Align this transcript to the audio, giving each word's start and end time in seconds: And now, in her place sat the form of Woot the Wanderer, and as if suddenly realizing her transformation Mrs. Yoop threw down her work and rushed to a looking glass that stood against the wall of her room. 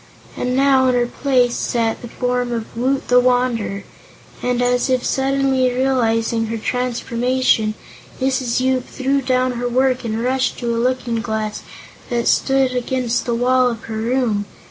And 0.35 0.55
now, 0.55 0.87
in 0.87 0.95
her 0.95 1.05
place 1.05 1.53
sat 1.55 2.01
the 2.01 2.07
form 2.07 2.51
of 2.51 2.75
Woot 2.75 3.07
the 3.07 3.19
Wanderer, 3.19 3.83
and 4.41 4.59
as 4.59 4.89
if 4.89 5.05
suddenly 5.05 5.71
realizing 5.71 6.47
her 6.47 6.57
transformation 6.57 7.75
Mrs. 8.19 8.59
Yoop 8.59 8.85
threw 8.87 9.21
down 9.21 9.51
her 9.57 9.69
work 9.69 10.03
and 10.03 10.23
rushed 10.23 10.57
to 10.57 10.75
a 10.75 10.81
looking 10.81 11.21
glass 11.21 11.61
that 12.09 12.27
stood 12.27 12.71
against 12.73 13.27
the 13.27 13.35
wall 13.35 13.69
of 13.69 13.83
her 13.83 13.97
room. 13.97 14.45